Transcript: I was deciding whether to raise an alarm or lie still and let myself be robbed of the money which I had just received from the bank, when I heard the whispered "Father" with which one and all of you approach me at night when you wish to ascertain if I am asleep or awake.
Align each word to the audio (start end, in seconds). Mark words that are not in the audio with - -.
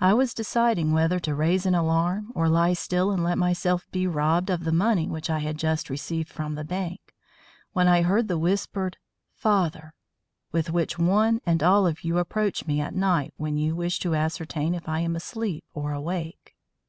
I 0.00 0.12
was 0.12 0.34
deciding 0.34 0.90
whether 0.92 1.20
to 1.20 1.32
raise 1.32 1.66
an 1.66 1.74
alarm 1.76 2.32
or 2.34 2.48
lie 2.48 2.72
still 2.72 3.12
and 3.12 3.22
let 3.22 3.38
myself 3.38 3.86
be 3.92 4.04
robbed 4.08 4.50
of 4.50 4.64
the 4.64 4.72
money 4.72 5.06
which 5.06 5.30
I 5.30 5.38
had 5.38 5.56
just 5.56 5.88
received 5.88 6.28
from 6.30 6.56
the 6.56 6.64
bank, 6.64 7.14
when 7.72 7.86
I 7.86 8.02
heard 8.02 8.26
the 8.26 8.38
whispered 8.40 8.96
"Father" 9.30 9.94
with 10.50 10.70
which 10.70 10.98
one 10.98 11.40
and 11.46 11.62
all 11.62 11.86
of 11.86 12.02
you 12.02 12.18
approach 12.18 12.66
me 12.66 12.80
at 12.80 12.92
night 12.96 13.34
when 13.36 13.56
you 13.56 13.76
wish 13.76 14.00
to 14.00 14.16
ascertain 14.16 14.74
if 14.74 14.88
I 14.88 14.98
am 14.98 15.14
asleep 15.14 15.62
or 15.72 15.92
awake. 15.92 16.56